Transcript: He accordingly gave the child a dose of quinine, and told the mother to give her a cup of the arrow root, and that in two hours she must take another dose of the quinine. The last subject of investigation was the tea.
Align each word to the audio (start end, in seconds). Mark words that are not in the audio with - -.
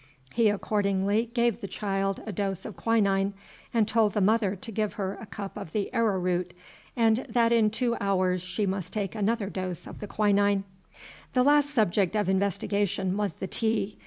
He 0.33 0.49
accordingly 0.49 1.29
gave 1.31 1.61
the 1.61 1.67
child 1.67 2.23
a 2.25 2.31
dose 2.31 2.65
of 2.65 2.75
quinine, 2.75 3.35
and 3.71 3.87
told 3.87 4.13
the 4.13 4.19
mother 4.19 4.55
to 4.55 4.71
give 4.71 4.93
her 4.93 5.15
a 5.21 5.27
cup 5.27 5.55
of 5.55 5.73
the 5.73 5.93
arrow 5.93 6.19
root, 6.19 6.55
and 6.95 7.17
that 7.29 7.51
in 7.51 7.69
two 7.69 7.95
hours 8.01 8.41
she 8.41 8.65
must 8.65 8.93
take 8.93 9.13
another 9.13 9.47
dose 9.47 9.85
of 9.85 9.99
the 9.99 10.07
quinine. 10.07 10.63
The 11.33 11.43
last 11.43 11.69
subject 11.69 12.15
of 12.15 12.29
investigation 12.29 13.15
was 13.15 13.33
the 13.33 13.45
tea. 13.45 13.99